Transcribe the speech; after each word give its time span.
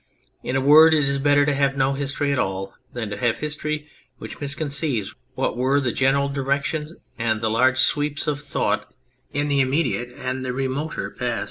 In 0.41 0.55
a 0.55 0.61
word, 0.61 0.95
it 0.95 1.03
is 1.03 1.19
better 1.19 1.45
to 1.45 1.53
have 1.53 1.77
no 1.77 1.93
history 1.93 2.31
at 2.33 2.39
all 2.39 2.73
than 2.91 3.11
to 3.11 3.17
have 3.17 3.37
history 3.37 3.87
which 4.17 4.39
misconceives 4.41 5.13
what 5.35 5.55
were 5.55 5.79
the 5.79 5.91
general 5.91 6.27
direction 6.27 6.87
and 7.19 7.39
the 7.39 7.51
large 7.51 7.77
sweeps 7.77 8.25
of 8.25 8.41
thought 8.41 8.91
in 9.31 9.47
the 9.47 9.61
immediate 9.61 10.09
and 10.17 10.43
the 10.43 10.53
remoter 10.53 11.11
past. 11.11 11.39